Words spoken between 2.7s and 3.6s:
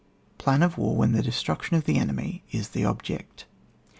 OBJECT.